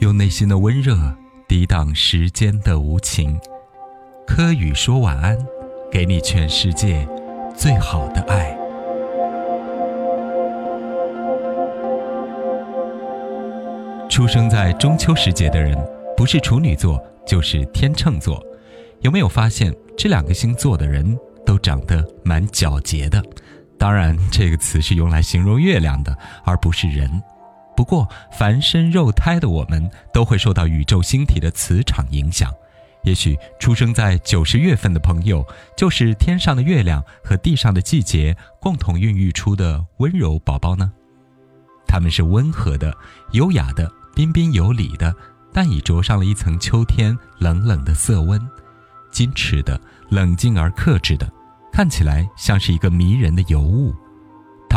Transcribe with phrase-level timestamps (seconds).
[0.00, 0.96] 用内心的温热
[1.48, 3.36] 抵挡时间的无情。
[4.24, 5.36] 柯宇说晚安，
[5.90, 7.06] 给你全世界
[7.56, 8.56] 最好的爱。
[14.08, 15.76] 出生在中秋时节的人，
[16.16, 18.40] 不是处女座就是天秤座。
[19.00, 23.20] 有没有发现这两个星座的人都长得蛮皎洁的？
[23.76, 27.10] 当然，这个词是用来形容月亮的，而不是人。
[27.78, 32.52] 不过，凡身肉胎的我们都会受到宇宙星体的磁场影响。
[33.04, 35.46] 也许出生在九十月份的朋友，
[35.76, 40.90] 就是天上的月亮和地上的季节共同孕育出的温柔宝宝呢。
[41.86, 42.92] 他们是温和的、
[43.30, 45.14] 优雅的、彬彬有礼的，
[45.52, 48.40] 但已着上了一层秋天冷冷的色温。
[49.12, 51.30] 矜持的、冷静而克制的，
[51.72, 53.94] 看起来像是一个迷人的尤物。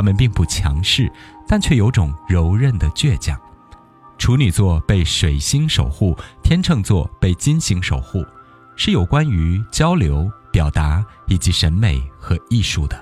[0.00, 1.12] 他们并不强势，
[1.46, 3.38] 但却有种柔韧的倔强。
[4.16, 8.24] 处女座被水星守护，天秤座被金星守护，
[8.76, 12.98] 是有关于交流、表达以及审美和艺术的。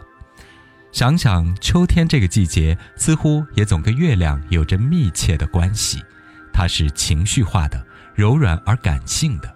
[0.90, 6.02] 想想秋天这个季节，似乎也总跟月亮有着密切的关系。
[6.52, 7.80] 它是情绪化的、
[8.16, 9.54] 柔软而感性的。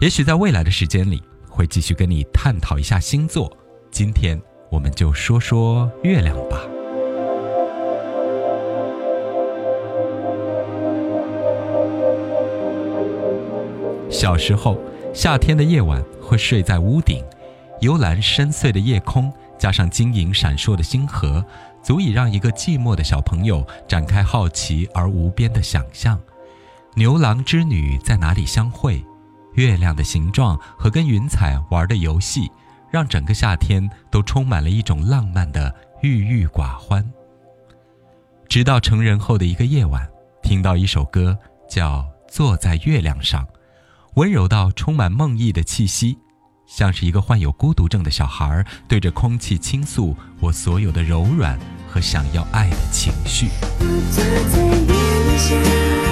[0.00, 3.56] 也许在未来的时间里，会继续跟你探讨一下星座。
[3.92, 4.36] 今天。
[4.74, 6.60] 我们就说说月亮吧。
[14.10, 14.76] 小时候，
[15.14, 17.24] 夏天的夜晚会睡在屋顶，
[17.82, 21.44] 幽蓝深邃的夜空加上晶莹闪烁的星河，
[21.80, 26.18] 足以让一个寂寞的小朋友展开好奇而无边的想象。
[26.96, 29.04] 牛郎织女在哪里相会？
[29.52, 32.50] 月亮的形状和跟云彩玩的游戏。
[32.94, 37.04] 让整个夏天都充满了一种浪漫的郁郁寡欢。
[38.48, 40.08] 直到成人后的一个夜晚，
[40.44, 41.36] 听到一首歌
[41.68, 43.42] 叫《坐在月亮上》，
[44.14, 46.16] 温柔到充满梦呓的气息，
[46.68, 51.58] 像是一个患有孤独症的小孩对着空气倾诉我所有的柔软
[51.90, 53.48] 和想要爱的情绪。
[55.40, 56.03] 或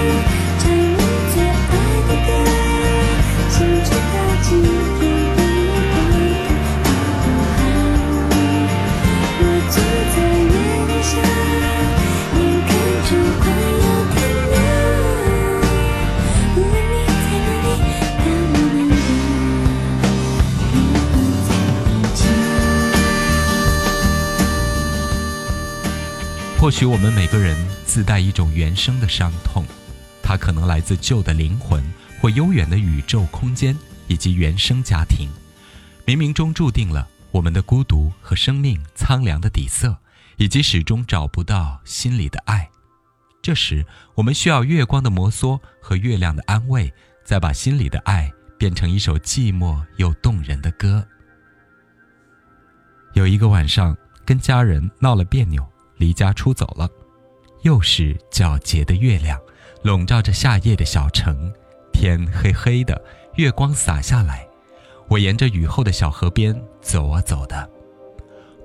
[26.73, 29.65] 许我们每个人自带一种原生的伤痛，
[30.23, 31.85] 它可能来自旧的灵魂，
[32.19, 33.77] 或悠远的宇宙空间，
[34.09, 35.29] 以及原生家庭。
[36.07, 39.97] 冥冥中注定了我们的孤独和生命苍凉的底色，
[40.39, 42.69] 以及始终找不到心里的爱。
[43.43, 43.85] 这时，
[44.15, 51.07] 我们需要月光的摩挲和月亮的安慰，再把心里的爱变成一首寂寞又动人的歌。
[53.13, 55.71] 有一个晚上，跟家人闹了别扭。
[56.03, 56.91] 离家出走了，
[57.61, 59.39] 又是皎洁的月亮，
[59.85, 61.53] 笼罩着夏夜的小城。
[61.93, 63.01] 天黑黑的，
[63.37, 64.45] 月光洒下来。
[65.07, 67.71] 我沿着雨后的小河边走啊走的，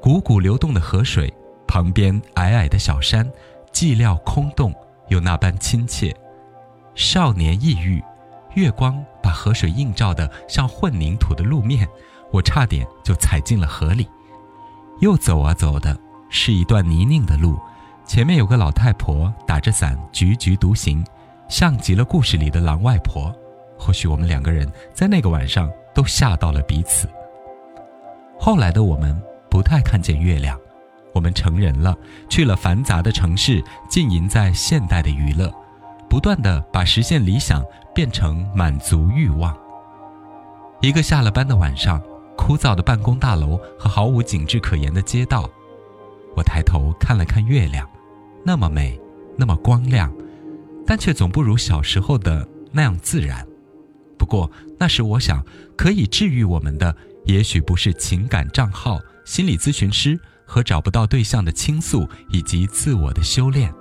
[0.01, 1.31] 汩汩流动的河水
[1.67, 3.31] 旁边，矮矮的小山，
[3.71, 4.73] 寂寥空洞
[5.09, 6.11] 又那般亲切。
[6.95, 8.03] 少年抑郁，
[8.55, 11.87] 月光把河水映照得像混凝土的路面，
[12.31, 14.07] 我差点就踩进了河里。
[15.01, 15.95] 又走啊走的。
[16.29, 17.59] 是一段泥泞的路，
[18.05, 21.05] 前面有个老太婆打着伞，踽踽独行，
[21.49, 23.33] 像极了故事里的狼外婆。
[23.77, 27.07] 或许我们两个人在那个晚上都吓到了彼此。
[28.39, 30.59] 后来的我们不太看见月亮，
[31.13, 31.95] 我们成人了，
[32.27, 35.51] 去了繁杂的城市，浸淫在现代的娱乐，
[36.09, 37.63] 不断的把实现理想
[37.93, 39.55] 变成满足欲望。
[40.81, 42.01] 一个下了班的晚上，
[42.35, 45.49] 枯燥的办公大楼和毫无景致可言的街道。
[46.37, 47.89] 我抬头看了看月亮，
[48.45, 48.99] 那么美，
[49.35, 50.13] 那么光亮，
[50.85, 53.43] 但却总不如小时候的那样自然。
[54.19, 55.43] 不过那时我想，
[55.75, 56.95] 可以治愈我们的，
[57.25, 63.73] 也许不是情感账号、心理咨询师和找不到对象的倾诉以及自我的修炼，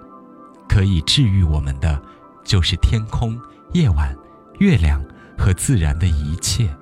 [0.66, 2.02] 可以治愈我们的，
[2.42, 3.38] 就是天空、
[3.74, 4.16] 夜晚、
[4.60, 5.04] 月亮
[5.36, 6.74] 和自然的一切。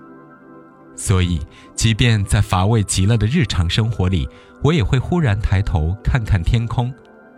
[0.96, 1.40] 所以，
[1.74, 4.28] 即便在乏味极了的日常生活里，
[4.64, 6.92] 我也会忽然抬头看看天空，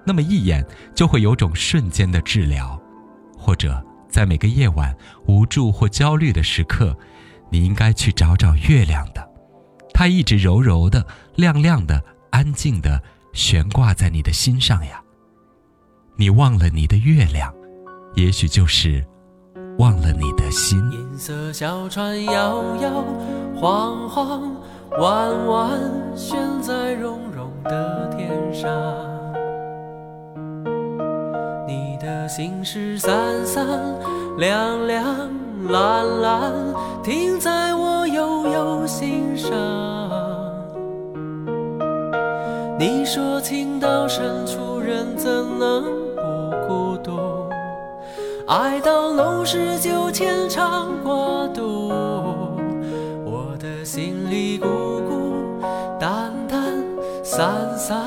[0.05, 0.65] 那么一眼
[0.95, 2.81] 就会有种瞬间的治疗。
[3.37, 4.97] 或者，在每个夜晚
[5.27, 6.97] 无助或焦虑的时刻，
[7.51, 9.29] 你应该去找找月亮的，
[9.93, 12.01] 它一直柔柔的、亮亮的、
[12.31, 13.03] 安静的
[13.33, 15.03] 悬挂在你的心上呀。
[16.17, 17.53] 你忘了你的月亮，
[18.15, 19.05] 也许就是
[19.79, 20.79] 忘了你的心。
[20.93, 23.05] 银色小船摇摇
[23.55, 24.57] 晃晃，
[24.99, 25.71] 弯弯
[26.15, 28.71] 悬在绒绒的天上。
[31.67, 33.67] 你的心事散散
[34.39, 35.07] 亮亮
[35.69, 36.53] 蓝蓝，
[37.03, 39.51] 停在我悠悠心上。
[42.79, 46.06] 你说情到深处人怎能？
[48.47, 51.13] 爱到浓时就牵肠挂
[51.49, 51.89] 肚，
[53.25, 54.69] 我的心里孤
[55.01, 55.61] 孤
[55.99, 56.63] 单单，
[57.25, 57.99] 散散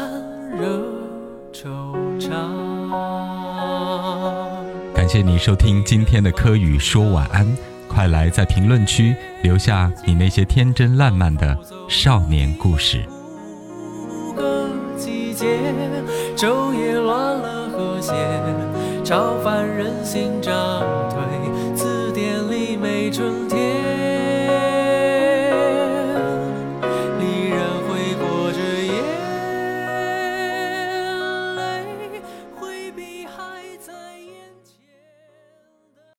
[0.57, 0.65] 惹
[1.51, 1.68] 惆
[2.21, 2.30] 怅。
[4.94, 7.45] 感谢你收听今天的柯宇说晚安，
[7.89, 9.13] 快来在评论区
[9.44, 11.57] 留下你那些天真烂漫的
[11.89, 13.03] 少年故事。
[14.09, 15.74] 五个季节，
[16.38, 18.13] 昼夜乱了和谐，
[19.10, 20.54] 朝范人心涨
[21.10, 23.99] 退，字典里没春天。